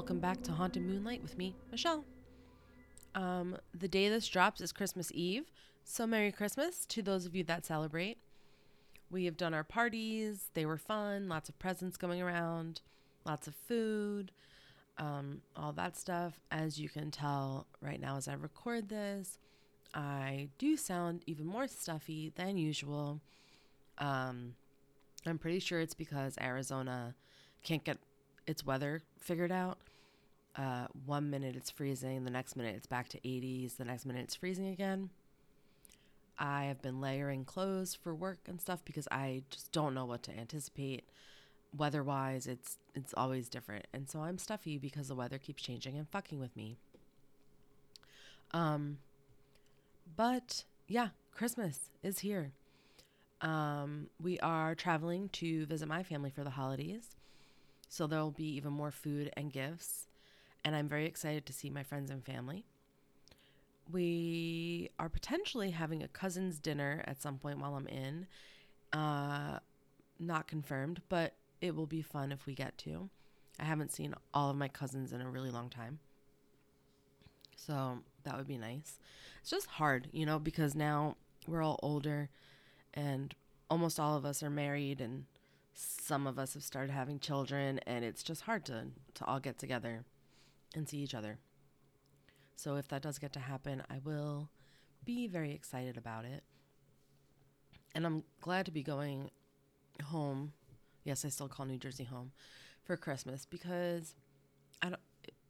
[0.00, 2.06] Welcome back to Haunted Moonlight with me, Michelle.
[3.14, 5.44] Um, the day this drops is Christmas Eve,
[5.84, 8.16] so Merry Christmas to those of you that celebrate.
[9.10, 12.80] We have done our parties, they were fun, lots of presents going around,
[13.26, 14.32] lots of food,
[14.96, 16.40] um, all that stuff.
[16.50, 19.36] As you can tell right now as I record this,
[19.92, 23.20] I do sound even more stuffy than usual.
[23.98, 24.54] Um,
[25.26, 27.14] I'm pretty sure it's because Arizona
[27.62, 27.98] can't get
[28.46, 29.76] its weather figured out.
[30.56, 34.22] Uh, one minute it's freezing, the next minute it's back to 80s, the next minute
[34.24, 35.10] it's freezing again.
[36.38, 40.22] I have been layering clothes for work and stuff because I just don't know what
[40.24, 41.04] to anticipate.
[41.76, 43.86] Weather wise, it's it's always different.
[43.92, 46.78] And so I'm stuffy because the weather keeps changing and fucking with me.
[48.52, 48.98] Um
[50.16, 52.52] but yeah, Christmas is here.
[53.40, 57.16] Um, we are traveling to visit my family for the holidays.
[57.88, 60.06] So there'll be even more food and gifts.
[60.64, 62.64] And I'm very excited to see my friends and family.
[63.90, 68.26] We are potentially having a cousin's dinner at some point while I'm in.
[68.92, 69.58] Uh,
[70.18, 73.08] not confirmed, but it will be fun if we get to.
[73.58, 75.98] I haven't seen all of my cousins in a really long time.
[77.56, 78.98] So that would be nice.
[79.40, 82.30] It's just hard, you know, because now we're all older
[82.94, 83.34] and
[83.68, 85.24] almost all of us are married and
[85.72, 89.58] some of us have started having children and it's just hard to to all get
[89.58, 90.04] together
[90.74, 91.38] and see each other.
[92.56, 94.50] So if that does get to happen, I will
[95.04, 96.42] be very excited about it.
[97.94, 99.30] And I'm glad to be going
[100.04, 100.52] home.
[101.04, 102.32] Yes, I still call New Jersey home
[102.84, 104.14] for Christmas because
[104.82, 105.00] I don't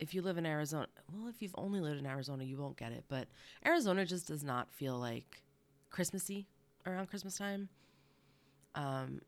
[0.00, 2.90] if you live in Arizona, well, if you've only lived in Arizona, you won't get
[2.90, 3.04] it.
[3.08, 3.28] But
[3.64, 5.42] Arizona just does not feel like
[5.90, 6.46] Christmassy
[6.86, 7.68] around Christmas time.
[8.74, 9.20] Um,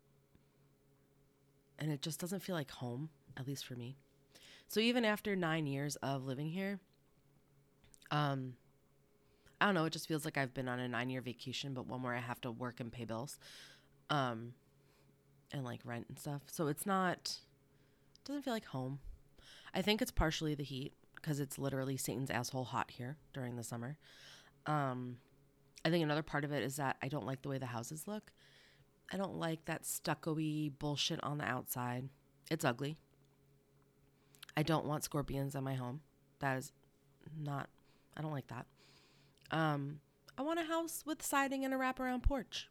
[1.79, 3.97] and it just doesn't feel like home, at least for me.
[4.73, 6.81] So even after nine years of living here,
[8.11, 8.55] um,
[9.61, 11.87] I don't know, it just feels like I've been on a nine year vacation, but
[11.87, 13.39] one where I have to work and pay bills,
[14.09, 14.55] um,
[15.53, 16.41] and like rent and stuff.
[16.47, 17.37] So it's not,
[18.15, 19.01] it doesn't feel like home.
[19.75, 23.63] I think it's partially the heat because it's literally Satan's asshole hot here during the
[23.63, 23.99] summer.
[24.65, 25.19] Um,
[25.85, 28.09] I think another part of it is that I don't like the way the houses
[28.09, 28.33] look.
[29.13, 32.09] I don't like that stucco-y bullshit on the outside.
[32.51, 32.97] It's ugly.
[34.57, 36.01] I don't want scorpions in my home.
[36.41, 36.73] That is
[37.39, 37.69] not
[38.17, 38.67] I don't like that.
[39.51, 40.01] Um,
[40.37, 42.69] I want a house with siding and a wraparound porch.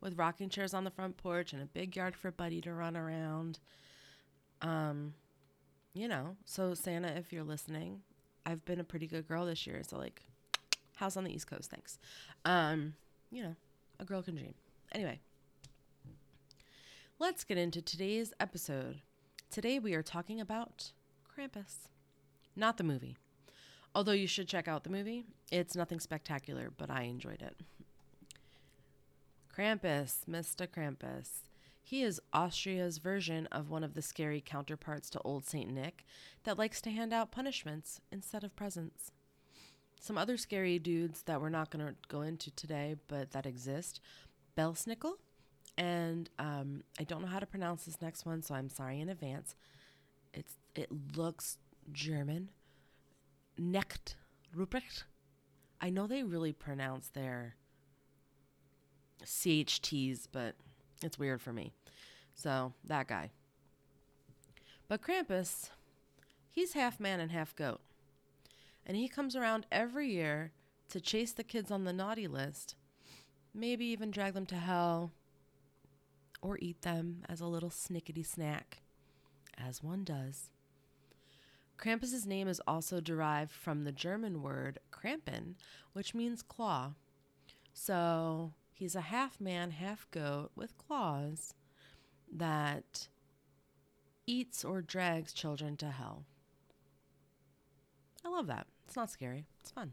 [0.00, 2.96] With rocking chairs on the front porch and a big yard for Buddy to run
[2.96, 3.58] around.
[4.62, 5.12] Um,
[5.92, 8.00] you know, so Santa, if you're listening,
[8.46, 9.82] I've been a pretty good girl this year.
[9.86, 10.22] So like,
[10.96, 11.98] house on the East Coast, thanks.
[12.46, 12.94] Um,
[13.30, 13.56] you know,
[13.98, 14.54] a girl can dream.
[14.92, 15.20] Anyway,
[17.18, 19.02] let's get into today's episode.
[19.50, 20.92] Today we are talking about
[21.40, 21.88] Krampus,
[22.54, 23.16] not the movie.
[23.94, 27.56] Although you should check out the movie, it's nothing spectacular, but I enjoyed it.
[29.56, 30.66] Krampus, Mr.
[30.68, 31.44] Krampus.
[31.82, 36.04] He is Austria's version of one of the scary counterparts to Old Saint Nick
[36.44, 39.10] that likes to hand out punishments instead of presents.
[39.98, 44.00] Some other scary dudes that we're not going to go into today, but that exist
[44.58, 45.14] Belsnickel,
[45.78, 49.08] and um, I don't know how to pronounce this next one, so I'm sorry in
[49.08, 49.54] advance.
[50.74, 51.58] It looks
[51.92, 52.50] German.
[53.58, 54.14] Knecht
[54.56, 55.04] Ruprecht.
[55.80, 57.56] I know they really pronounce their
[59.24, 60.54] CHTs, but
[61.02, 61.72] it's weird for me.
[62.34, 63.30] So, that guy.
[64.88, 65.70] But Krampus,
[66.48, 67.80] he's half man and half goat.
[68.86, 70.52] And he comes around every year
[70.88, 72.74] to chase the kids on the naughty list,
[73.54, 75.12] maybe even drag them to hell,
[76.42, 78.82] or eat them as a little snickety snack,
[79.56, 80.50] as one does.
[81.80, 85.54] Krampus's name is also derived from the German word Krampen,
[85.94, 86.92] which means claw.
[87.72, 91.54] So he's a half man, half goat with claws
[92.30, 93.08] that
[94.26, 96.26] eats or drags children to hell.
[98.24, 98.66] I love that.
[98.86, 99.92] It's not scary, it's fun.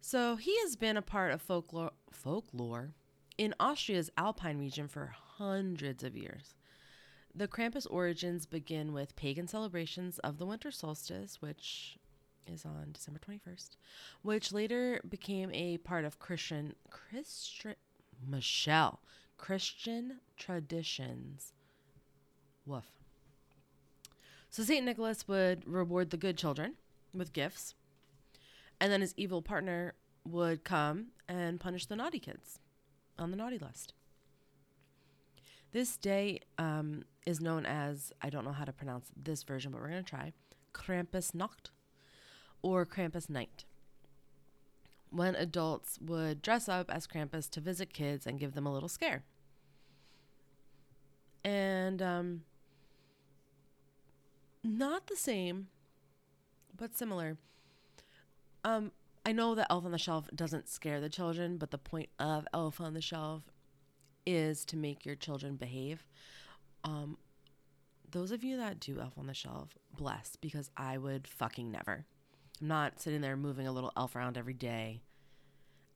[0.00, 2.94] So he has been a part of folklore, folklore
[3.38, 6.54] in Austria's Alpine region for hundreds of years.
[7.34, 11.96] The Krampus origins begin with pagan celebrations of the winter solstice, which
[12.46, 13.70] is on December 21st,
[14.20, 17.74] which later became a part of Christian Christian
[18.28, 19.00] Michelle
[19.38, 21.54] Christian traditions.
[22.66, 22.92] Woof.
[24.50, 24.84] So St.
[24.84, 26.74] Nicholas would reward the good children
[27.14, 27.74] with gifts,
[28.78, 29.94] and then his evil partner
[30.28, 32.60] would come and punish the naughty kids
[33.18, 33.94] on the naughty list.
[35.72, 39.80] This day um, is known as, I don't know how to pronounce this version, but
[39.80, 40.32] we're going to try
[40.74, 41.70] Krampusnacht
[42.60, 43.64] or Krampus Night.
[45.10, 48.88] When adults would dress up as Krampus to visit kids and give them a little
[48.88, 49.24] scare.
[51.44, 52.42] And um,
[54.62, 55.68] not the same,
[56.76, 57.38] but similar.
[58.62, 58.92] Um,
[59.24, 62.46] I know that Elf on the Shelf doesn't scare the children, but the point of
[62.52, 63.51] Elf on the Shelf
[64.26, 66.06] is to make your children behave.
[66.84, 67.16] Um,
[68.10, 72.04] those of you that do Elf on the Shelf, bless, because I would fucking never.
[72.60, 75.00] I'm not sitting there moving a little elf around every day.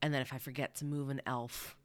[0.03, 1.77] And then if I forget to move an elf,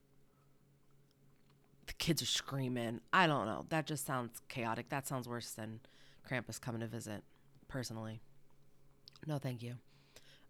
[1.88, 3.02] the kids are screaming.
[3.14, 3.66] I don't know.
[3.70, 4.90] That just sounds chaotic.
[4.90, 5.82] That sounds worse than
[6.28, 7.24] Krampus coming to visit,
[7.68, 8.22] personally.
[9.28, 9.76] No, thank you.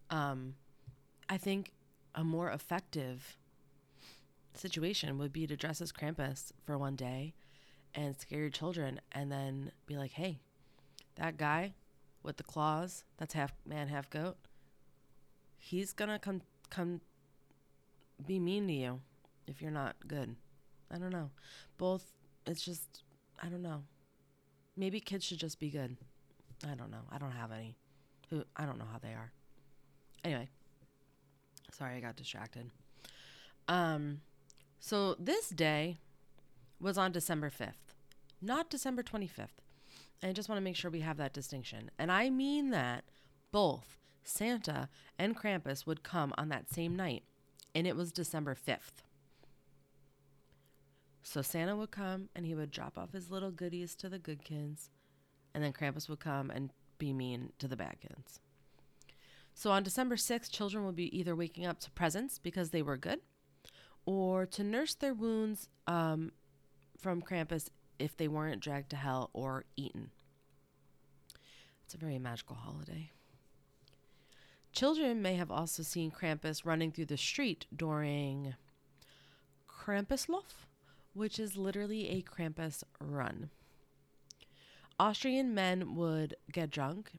[0.09, 0.55] Um,
[1.29, 1.73] I think
[2.15, 3.37] a more effective
[4.53, 7.33] situation would be to dress as Krampus for one day
[7.93, 10.39] and scare your children and then be like, hey,
[11.15, 11.73] that guy
[12.23, 14.37] with the claws, that's half man, half goat,
[15.57, 17.01] he's gonna come come
[18.25, 19.01] be mean to you
[19.47, 20.35] if you're not good.
[20.91, 21.31] I don't know.
[21.77, 22.13] Both
[22.45, 23.03] it's just
[23.41, 23.83] I don't know.
[24.77, 25.97] Maybe kids should just be good.
[26.69, 27.03] I don't know.
[27.11, 27.75] I don't have any.
[28.29, 29.31] Who I don't know how they are.
[30.23, 30.49] Anyway.
[31.71, 32.69] Sorry, I got distracted.
[33.67, 34.21] Um
[34.81, 35.99] so this day
[36.79, 37.93] was on December 5th,
[38.41, 39.61] not December 25th.
[40.23, 41.91] I just want to make sure we have that distinction.
[41.97, 43.03] And I mean that
[43.51, 47.23] both Santa and Krampus would come on that same night,
[47.73, 49.03] and it was December 5th.
[51.23, 54.43] So Santa would come and he would drop off his little goodies to the good
[54.43, 54.89] kids,
[55.53, 58.39] and then Krampus would come and be mean to the bad kids.
[59.53, 62.97] So on December 6th, children would be either waking up to presents because they were
[62.97, 63.19] good,
[64.05, 66.31] or to nurse their wounds um,
[66.97, 67.69] from Krampus
[67.99, 70.11] if they weren't dragged to hell or eaten.
[71.85, 73.11] It's a very magical holiday.
[74.71, 78.55] Children may have also seen Krampus running through the street during
[79.67, 80.65] Krampuslauf,
[81.13, 83.49] which is literally a Krampus run.
[84.97, 87.11] Austrian men would get drunk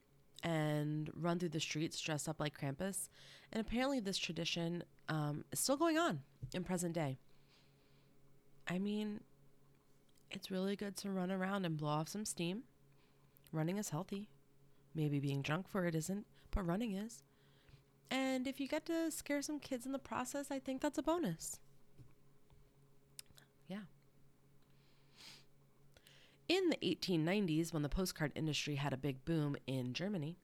[0.43, 3.09] and run through the streets dressed up like Krampus,
[3.53, 6.21] and apparently this tradition um, is still going on
[6.55, 7.19] in present day.
[8.69, 9.21] I mean,
[10.31, 12.63] it's really good to run around and blow off some steam.
[13.53, 14.29] Running is healthy.
[14.95, 17.23] Maybe being drunk for it isn't, but running is.
[18.11, 21.03] And if you get to scare some kids in the process, I think that's a
[21.03, 21.61] bonus.
[23.69, 23.85] Yeah.
[26.49, 30.37] In the 1890s, when the postcard industry had a big boom in Germany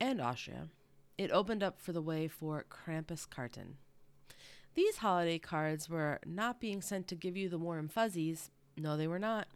[0.00, 0.68] and Austria,
[1.18, 3.74] it opened up for the way for Krampuskarten.
[4.74, 8.50] These holiday cards were not being sent to give you the warm fuzzies.
[8.76, 9.46] No, they were not.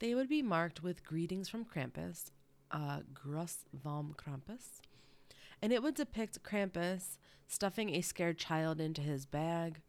[0.00, 2.30] They would be marked with greetings from Krampus,
[2.70, 4.80] uh, Gruß vom Krampus,
[5.62, 9.80] and it would depict Krampus stuffing a scared child into his bag,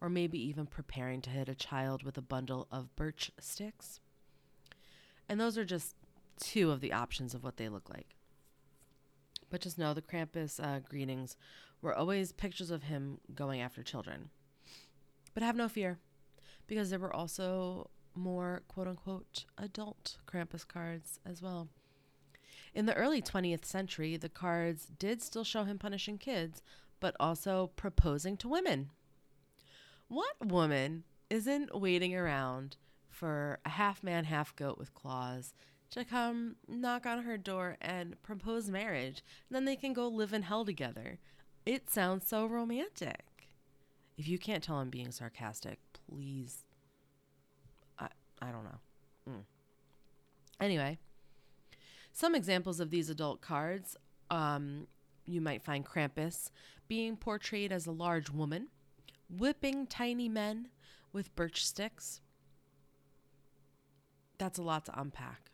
[0.00, 4.00] or maybe even preparing to hit a child with a bundle of birch sticks.
[5.28, 5.94] And those are just
[6.38, 8.16] two of the options of what they look like.
[9.50, 11.36] But just know the Krampus uh, greetings
[11.84, 14.30] were always pictures of him going after children.
[15.34, 15.98] But have no fear,
[16.66, 21.68] because there were also more quote unquote adult Krampus cards as well.
[22.72, 26.62] In the early 20th century, the cards did still show him punishing kids,
[27.00, 28.90] but also proposing to women.
[30.08, 32.76] What woman isn't waiting around
[33.10, 35.52] for a half man, half goat with claws
[35.90, 39.22] to come knock on her door and propose marriage?
[39.48, 41.18] And then they can go live in hell together.
[41.66, 43.48] It sounds so romantic.
[44.16, 46.64] If you can't tell I'm being sarcastic, please.
[47.98, 48.08] I,
[48.40, 48.80] I don't know.
[49.30, 49.44] Mm.
[50.60, 50.98] Anyway,
[52.12, 53.96] some examples of these adult cards
[54.30, 54.86] um,
[55.26, 56.50] you might find Krampus
[56.86, 58.68] being portrayed as a large woman,
[59.28, 60.68] whipping tiny men
[61.12, 62.20] with birch sticks.
[64.38, 65.50] That's a lot to unpack.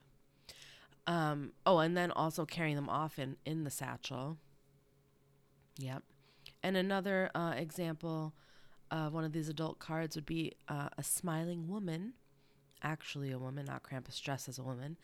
[1.07, 4.39] Um, oh, and then also carrying them off in, in the satchel.
[5.79, 6.03] Yep.
[6.63, 8.35] And another uh, example
[8.91, 12.15] of one of these adult cards would be uh, a smiling woman,
[12.83, 14.97] actually a woman, not Krampus dressed as a woman,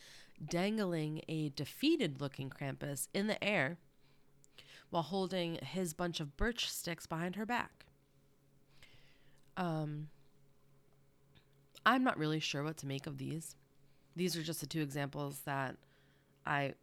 [0.44, 3.78] dangling a defeated looking Krampus in the air
[4.90, 7.87] while holding his bunch of birch sticks behind her back.
[9.56, 10.08] Um,
[11.85, 13.56] I'm not really sure what to make of these.
[14.14, 15.76] These are just the two examples that
[16.44, 16.75] I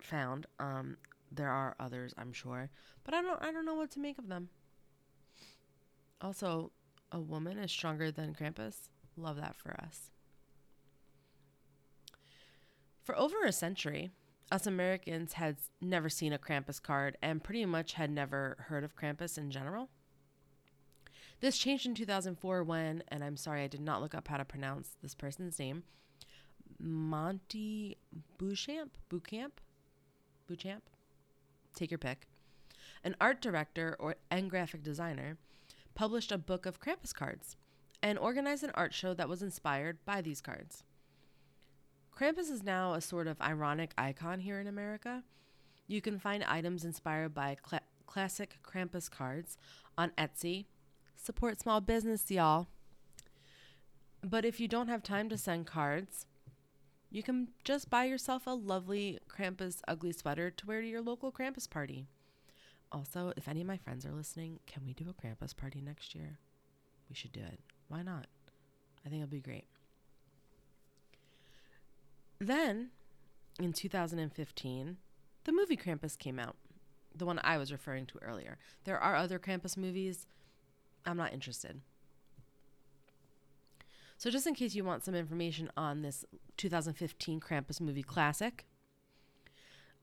[0.00, 0.46] found.
[0.58, 0.96] Um,
[1.34, 2.70] there are others, I'm sure,
[3.04, 4.48] but I don't I don't know what to make of them.
[6.20, 6.72] Also,
[7.10, 8.88] a woman is stronger than Krampus.
[9.16, 10.10] Love that for us.
[13.02, 14.12] For over a century,
[14.50, 18.96] us Americans had never seen a Krampus card and pretty much had never heard of
[18.96, 19.88] Krampus in general.
[21.40, 24.44] This changed in 2004 when, and I'm sorry I did not look up how to
[24.44, 25.82] pronounce this person's name,
[26.78, 27.96] Monty
[28.38, 29.60] Beauchamp, Beauchamp,
[30.46, 30.84] Beauchamp,
[31.74, 32.26] take your pick,
[33.04, 35.36] an art director or and graphic designer,
[35.94, 37.56] published a book of Krampus cards
[38.02, 40.82] and organized an art show that was inspired by these cards.
[42.16, 45.22] Krampus is now a sort of ironic icon here in America.
[45.86, 49.56] You can find items inspired by cl- classic Krampus cards
[49.96, 50.66] on Etsy.
[51.16, 52.68] Support small business, y'all.
[54.22, 56.26] But if you don't have time to send cards,
[57.12, 61.30] you can just buy yourself a lovely Krampus ugly sweater to wear to your local
[61.30, 62.06] Krampus party.
[62.90, 66.14] Also, if any of my friends are listening, can we do a Krampus party next
[66.14, 66.38] year?
[67.10, 67.60] We should do it.
[67.88, 68.28] Why not?
[69.04, 69.66] I think it'll be great.
[72.38, 72.88] Then,
[73.60, 74.96] in 2015,
[75.44, 76.56] the movie Krampus came out,
[77.14, 78.56] the one I was referring to earlier.
[78.84, 80.26] There are other Krampus movies.
[81.04, 81.82] I'm not interested.
[84.22, 86.24] So, just in case you want some information on this
[86.56, 88.66] 2015 Krampus movie classic,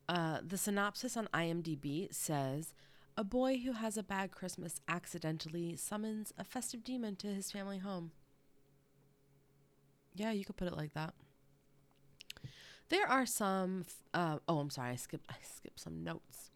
[0.09, 2.73] uh, the synopsis on IMDb says
[3.15, 7.77] A boy who has a bad Christmas accidentally summons a festive demon to his family
[7.77, 8.11] home.
[10.13, 11.13] Yeah, you could put it like that.
[12.89, 13.85] There are some.
[14.13, 14.89] Uh, oh, I'm sorry.
[14.89, 15.27] I skipped.
[15.29, 16.51] I skipped some notes.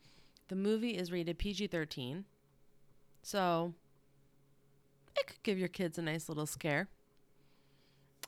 [0.50, 2.26] The movie is rated PG-13,
[3.22, 3.74] so
[5.16, 6.90] it could give your kids a nice little scare.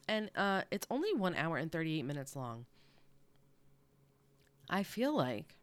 [0.08, 2.66] And uh, it's only one hour and 38 minutes long.
[4.70, 5.56] I feel like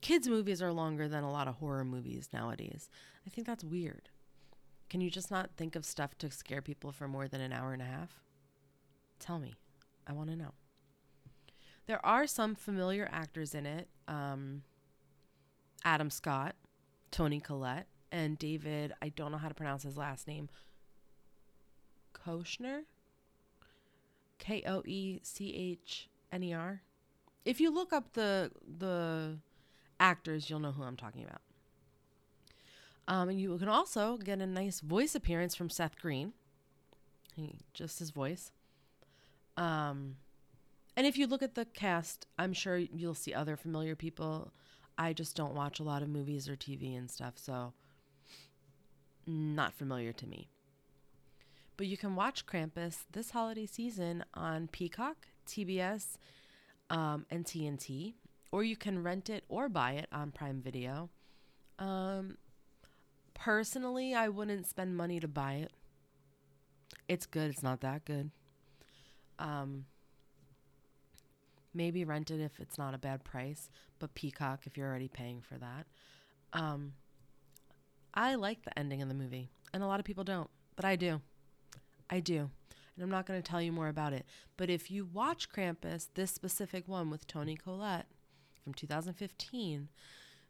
[0.00, 2.88] kids' movies are longer than a lot of horror movies nowadays.
[3.26, 4.08] I think that's weird.
[4.90, 7.72] Can you just not think of stuff to scare people for more than an hour
[7.72, 8.20] and a half?
[9.18, 9.54] Tell me.
[10.06, 10.52] I want to know.
[11.86, 14.62] There are some familiar actors in it um,
[15.84, 16.54] Adam Scott,
[17.10, 20.48] Toni Collette, and David, I don't know how to pronounce his last name,
[22.14, 22.82] Koechner?
[24.38, 26.82] K O E C H N E R.
[27.44, 29.38] If you look up the the
[30.00, 31.40] actors, you'll know who I'm talking about.
[33.06, 36.32] Um, and you can also get a nice voice appearance from Seth Green.
[37.36, 38.50] He, just his voice.
[39.56, 40.16] Um,
[40.96, 44.52] and if you look at the cast, I'm sure you'll see other familiar people.
[44.96, 47.72] I just don't watch a lot of movies or TV and stuff, so
[49.26, 50.48] not familiar to me.
[51.76, 56.16] But you can watch Krampus this holiday season on Peacock, TBS,
[56.88, 58.14] um, and TNT,
[58.52, 61.10] or you can rent it or buy it on Prime Video.
[61.78, 62.38] Um,
[63.34, 65.72] personally, I wouldn't spend money to buy it.
[67.08, 67.50] It's good.
[67.50, 68.30] It's not that good.
[69.38, 69.86] Um,
[71.74, 75.40] maybe rent it if it's not a bad price, but Peacock if you're already paying
[75.40, 75.86] for that.
[76.52, 76.92] Um,
[78.14, 80.94] I like the ending of the movie, and a lot of people don't, but I
[80.94, 81.20] do.
[82.10, 82.50] I do.
[82.94, 84.24] And I'm not going to tell you more about it.
[84.56, 88.06] But if you watch Krampus, this specific one with Toni Collette
[88.62, 89.88] from 2015,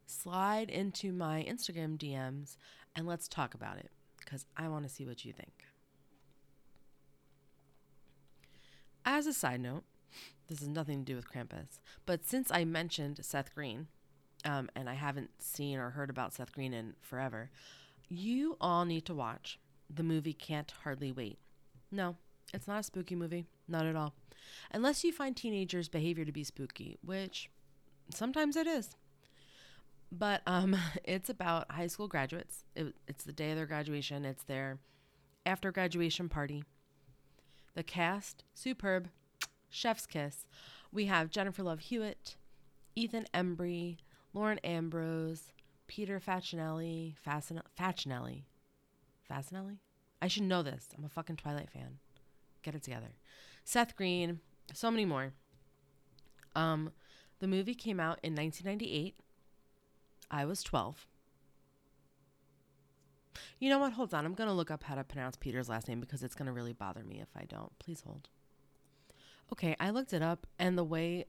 [0.07, 2.57] slide into my Instagram DMs
[2.95, 5.65] and let's talk about it because I want to see what you think.
[9.05, 9.85] As a side note,
[10.49, 13.89] this has nothing to do with Krampus, but since I mentioned Seth Green,
[14.45, 17.51] um, and I haven't seen or heard about Seth Green in forever,
[18.09, 19.59] you all need to watch
[19.93, 21.39] the movie Can't Hardly Wait.
[21.95, 22.17] No,
[22.53, 23.47] it's not a spooky movie.
[23.69, 24.15] Not at all.
[24.73, 27.49] Unless you find teenagers' behavior to be spooky, which
[28.13, 28.97] sometimes it is.
[30.11, 32.65] But um, it's about high school graduates.
[32.75, 34.79] It, it's the day of their graduation, it's their
[35.47, 36.65] after graduation party.
[37.75, 39.09] The cast, superb.
[39.71, 40.47] Chef's kiss.
[40.93, 42.37] We have Jennifer Love Hewitt,
[42.95, 43.99] Ethan Embry,
[44.33, 45.53] Lauren Ambrose,
[45.87, 48.43] Peter Facinelli, Facin- Facinelli,
[49.29, 49.79] Facinelli.
[50.25, 50.89] I should know this.
[50.97, 51.99] I'm a fucking Twilight fan.
[52.63, 53.13] Get it together.
[53.63, 54.41] Seth Green,
[54.73, 55.35] so many more.
[56.57, 56.93] Um,
[57.41, 59.17] the movie came out in 1998.
[60.31, 61.07] I was 12.
[63.59, 63.93] You know what?
[63.93, 64.25] Hold on.
[64.25, 66.53] I'm going to look up how to pronounce Peter's last name because it's going to
[66.53, 67.79] really bother me if I don't.
[67.79, 68.31] Please hold.
[69.53, 71.27] Okay, I looked it up, and the way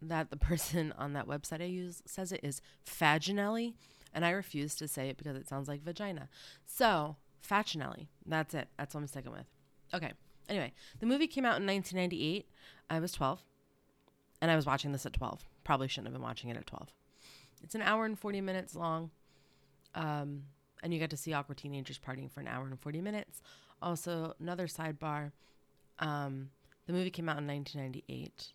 [0.00, 3.74] that the person on that website I use says it is Faginelli,
[4.14, 6.30] and I refuse to say it because it sounds like vagina.
[6.64, 8.08] So, Facinelli.
[8.26, 8.68] That's it.
[8.78, 9.46] That's what I'm sticking with.
[9.94, 10.12] Okay.
[10.48, 12.48] Anyway, the movie came out in 1998.
[12.88, 13.42] I was 12,
[14.40, 15.44] and I was watching this at 12.
[15.64, 16.88] Probably shouldn't have been watching it at 12.
[17.62, 19.10] It's an hour and 40 minutes long,
[19.94, 20.44] um,
[20.82, 23.42] and you get to see awkward teenagers partying for an hour and 40 minutes.
[23.82, 25.32] Also, another sidebar
[25.98, 26.50] um,
[26.86, 28.52] the movie came out in 1998,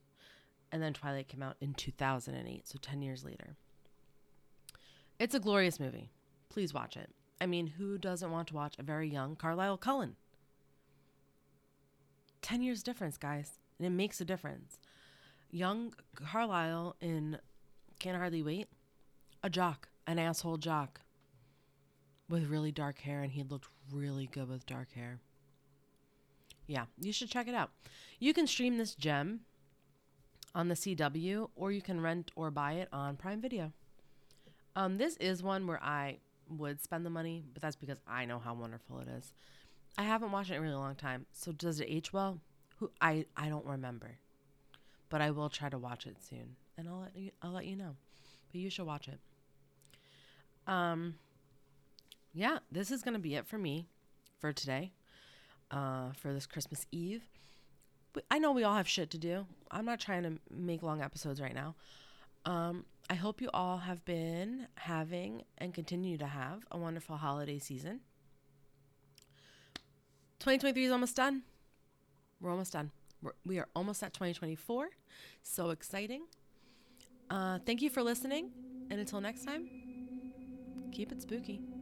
[0.72, 3.56] and then Twilight came out in 2008, so 10 years later.
[5.20, 6.10] It's a glorious movie.
[6.50, 7.12] Please watch it.
[7.44, 10.16] I mean, who doesn't want to watch a very young Carlisle Cullen?
[12.42, 14.80] 10 years difference, guys, and it makes a difference.
[15.52, 17.38] Young Carlisle in
[18.00, 18.68] Can't Hardly Wait,
[19.44, 21.02] a jock, an asshole jock
[22.30, 25.20] with really dark hair, and he looked really good with dark hair.
[26.66, 27.72] Yeah, you should check it out.
[28.20, 29.42] You can stream this gem
[30.56, 33.74] on the CW, or you can rent or buy it on Prime Video.
[34.78, 36.20] Um, this is one where I
[36.58, 39.34] would spend the money, but that's because I know how wonderful it is.
[39.98, 42.40] I haven't watched it in a really long time, so does it age well?
[42.78, 44.18] Who I I don't remember,
[45.10, 47.76] but I will try to watch it soon, and I'll let you I'll let you
[47.76, 47.96] know.
[48.52, 49.20] But you should watch it.
[50.66, 51.16] Um,
[52.34, 53.86] yeah, this is gonna be it for me
[54.40, 54.92] for today.
[55.74, 57.24] Uh, for this Christmas Eve.
[58.30, 59.48] I know we all have shit to do.
[59.72, 61.74] I'm not trying to make long episodes right now.
[62.46, 67.60] Um, I hope you all have been having and continue to have a wonderful holiday
[67.60, 68.00] season.
[70.40, 71.44] 2023 is almost done.
[72.40, 72.92] We're almost done.
[73.22, 74.90] We're, we are almost at 2024.
[75.42, 76.24] So exciting.
[77.30, 78.52] Uh, thank you for listening.
[78.90, 79.68] And until next time,
[80.92, 81.73] keep it spooky.